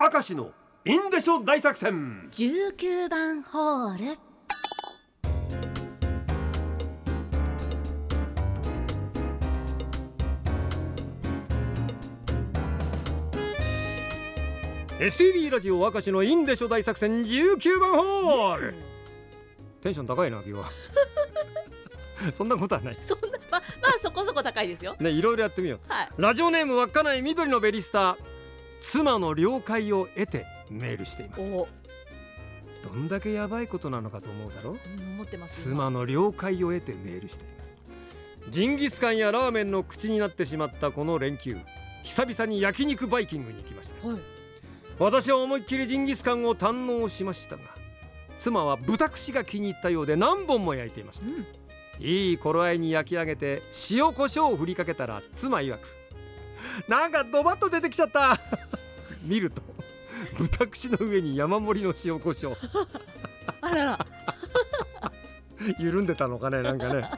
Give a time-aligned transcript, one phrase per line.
[0.00, 0.52] 明石の
[0.84, 2.28] インデショ大作戦。
[2.30, 4.04] 19番ホール。
[15.00, 18.74] ー STV ラジオ明石のインデショ大作戦19番ホール。
[19.82, 20.70] テンション高いな今日は
[22.32, 22.98] そんなことはない。
[23.00, 24.94] そんなままあそこそこ高いですよ。
[25.00, 25.92] ねいろいろやってみよう。
[25.92, 26.08] はい。
[26.18, 28.16] ラジオネーム稚内緑のベリスタ
[28.80, 31.42] 妻の了解を得てメールしています。
[31.42, 31.68] お。
[32.82, 35.00] どんだけやばいことなのかと思うだろう。
[35.00, 37.76] ん持ってます妻の了解を得てメールしています。
[38.50, 41.56] ジンギスカンやラーメンの口になってしまったこの連休。
[42.02, 44.08] 久々に焼肉バイキングに行きました。
[44.08, 44.18] はい。
[44.98, 47.62] 私は思いっきりジンギスカンを堪能しましたが
[48.36, 51.26] 妻は豚串が気に入ったようで何本も焼いていました。
[51.26, 51.46] うん。
[52.00, 55.97] いい頃合いに焼き上げて塩コショウを振りかけたら妻曰く
[56.88, 58.38] なんかドバッと出てきちゃった。
[59.22, 59.62] 見ると。
[60.36, 62.56] 豚串の上に山盛りの塩コショウ。
[63.60, 64.06] あらら。
[65.78, 67.10] 緩んでたのかねなんかね。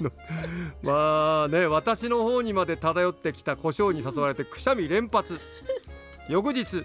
[0.82, 5.40] まあね私の方にまで漂ってきた胡椒に誘われてくしゃみ連発。
[6.28, 6.84] 翌日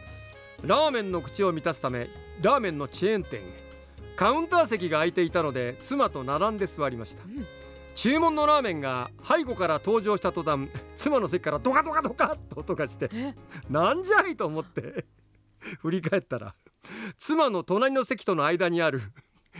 [0.63, 2.09] ラーメンの口を満たすため
[2.41, 3.69] ラーメンのチェーン店へ。
[4.15, 7.23] カウンター席が空いていたので妻と並んで座りました。
[7.23, 7.47] うん
[8.01, 13.35] 注文のラーメンが背後から登場した途端妻の席からドカドカドカっと音がしてえ？
[13.69, 15.03] なんじゃいと思って
[15.79, 16.55] 振り返ったら
[17.17, 19.01] 妻の隣の席との間にある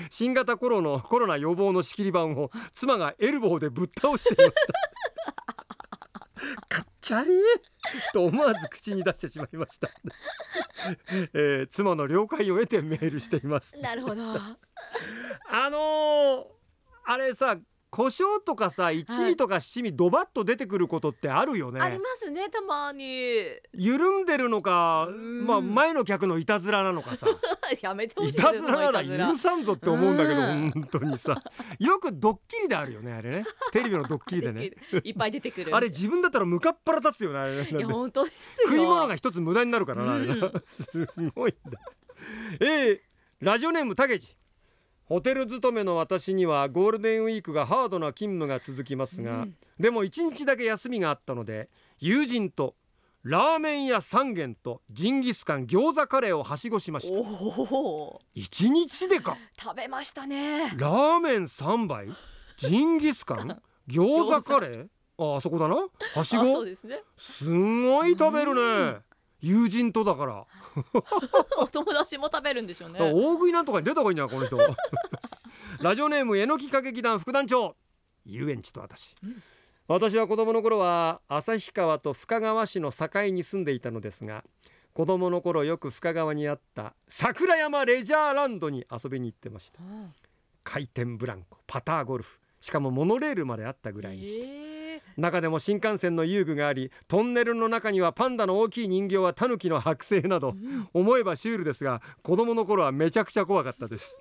[0.09, 4.61] 新型コロのコロナ予防の仕切り板を妻がエルボーでぶっ倒していました。
[6.69, 7.33] かっちゃりー！
[8.13, 9.89] と思わず口に出してしまいました、
[11.33, 13.73] えー妻の了解を得てメールしています。
[13.81, 14.23] なるほど。
[14.23, 14.55] あ
[15.69, 16.45] のー、
[17.05, 17.57] あれさ
[17.91, 23.03] 胡椒とかさ一味とか七味ドバッと出てくることってあるよね、ありますねたまに。
[23.73, 25.47] 緩んでるのかうん。
[25.47, 27.27] まあ前の客のいたずらなのかさ。
[27.81, 30.71] やめてほしいいたずらなら許さんぞって思うんだけどうん。
[30.71, 31.41] 本当にさ。
[31.79, 33.45] よくドッキリであるよねあれね。
[33.71, 34.71] テレビのドッキリでね。
[35.03, 35.75] いっぱい出てくる。
[35.75, 37.55] あれ自分だったらムカっ腹立つよねあれ。
[37.55, 38.67] ねいや本当ですよ。
[38.67, 40.35] 食い物が一つ無駄になるからなあれな。
[40.35, 40.63] うん。
[40.67, 41.79] すごいんだ
[42.59, 42.99] えー、
[43.39, 44.35] ラジオネームたけじ
[45.09, 49.55] ホテル勤めの私にはゴールデンウィークがハードな勤務が続きますが、うん。
[49.79, 52.75] でも一日だけ休みがあったので友人と
[53.23, 57.17] ラーメン屋3軒とジンギスカン餃子カレーをはしごしました。
[57.17, 59.35] おお一日でか。
[59.59, 60.73] 食べましたね。
[60.77, 62.07] ラーメン3杯？
[62.57, 63.61] ジンギスカン？
[63.89, 64.87] 餃子カレー？
[65.17, 65.75] ああそこだな。
[66.13, 66.63] はしご？
[66.63, 67.01] ですね。
[67.51, 68.99] ごい食べるうね
[69.41, 70.45] 友人とだから
[71.57, 72.99] お友達も食べるんでしょうね。
[72.99, 74.57] 大食いなんとかに出た方がいいんじゃないこの人。
[75.81, 77.75] ラジオネームえのき歌劇団副団長。
[78.25, 79.41] 遊園地と私、うん。
[79.87, 84.43] 私は子供の頃は旭川と深川市の境に住んでいたのですが
[84.93, 89.79] 子供の頃よく深川にあった桜山レジャーランドに遊びに行ってました。
[89.81, 90.13] あ
[90.63, 94.68] 回転ブランコパターゴルフしかもモノレールまであったぐらいにして、ええ
[95.19, 100.89] 中でも新幹線の遊具がありトンネルの中にはパンダの大きい人形はタヌキの剥製など、うん。
[100.93, 104.17] 思えばシュールですが子供の頃はめちゃくちゃ怖かったです。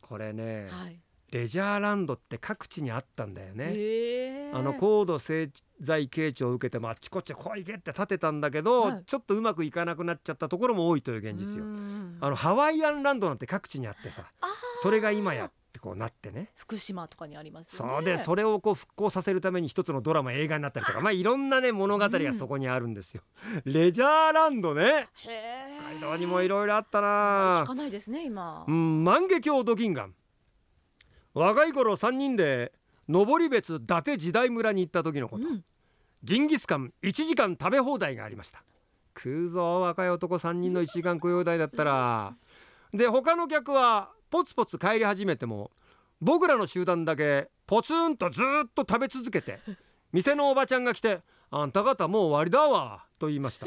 [0.00, 0.98] これね、はい。
[1.30, 4.52] レジャーランドって各地にあったんだよね、ええ。
[4.54, 5.50] あの高度経
[5.82, 9.02] 済傾聴を受けてもあっちこっちこいけって建てたんだけど、はい。
[9.04, 11.64] ちょっとうまくいかなくなっちゃったところも多いという現実よ。
[11.64, 12.18] うん。
[12.20, 14.24] あのハワイアンランドなんて各地にあってさ
[14.82, 16.50] それが今やってこうなってね。
[16.56, 17.92] 福島とかにありますよね。
[17.94, 21.00] そうでそれをこう復興させるために一つのドラマ映画になったりとか。
[21.00, 23.22] まあいろんなね物語がそこにあるんですよ、
[23.64, 25.08] レジャーランドね。
[25.14, 28.64] 北海道にもいろいろあった聞なかないですね今。
[28.66, 30.14] うん万華鏡ドキンガン
[31.34, 32.72] 若い頃3人で
[33.08, 35.64] 登別伊達時代村に行った時のこと、うん。
[36.24, 38.64] ジンギスカン1時間食べ放題がありました。
[39.16, 42.34] 食うぞ若い男3人の1時間食い放題だったら。
[42.92, 45.70] で他の客はポツポツ帰り始めても
[46.20, 49.60] 僕らの集団だけポツンとずーっと食べ続けて
[50.12, 53.66] 店のおばちゃんが来て「あんた方もう終わりだわ」と言いました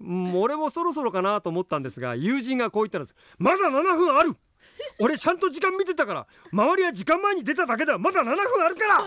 [0.00, 4.36] うん俺もそろそろかなと思ったんですが友人がこう言ったんです「まだ7分ある。
[4.98, 7.96] 俺ちゃんと時間見てたから周りは時間前に出ただけだ。
[7.98, 9.04] まだ7分あるから!」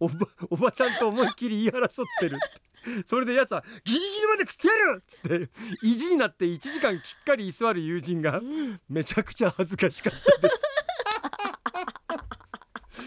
[0.00, 2.36] おばおばちゃんと思いっきり言い争ってる。
[2.36, 2.60] って
[3.06, 4.98] それでやつはギリギリまで食ってやる!
[5.00, 5.48] っ つって
[5.82, 8.80] 意地になって1時間きっかり居座る友人がうん。
[8.88, 10.62] めちゃくちゃ恥ずかしかったです。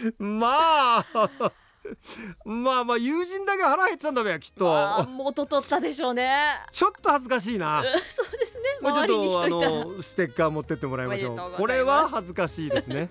[0.18, 1.06] まあ
[2.44, 4.70] まあまあ友人だけ腹減ってたんだべきっと。
[4.76, 6.60] あー元取ったでしょうね。
[6.70, 7.80] ちょっと恥ずかしいな。
[7.80, 8.62] うんそうですね。
[8.82, 11.52] もうちょっとあのステッカー持ってってもらいましょう。
[11.52, 13.08] うこれは恥ずかしいですね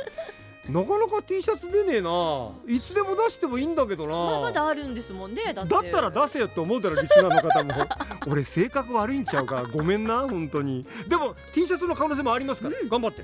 [0.70, 2.52] なかなか T シャツ出ねえな。
[2.68, 5.74] いつでも出してもいいんだけどな、まあまだあるんですもんねだって。
[5.74, 7.88] だったら出せよって思うだろリスナーの方も。
[8.28, 9.64] 俺性格悪いんちゃうか。
[9.72, 10.86] ごめんな本当に。
[11.08, 13.24] でも T シャツの可能性もありますから、頑張って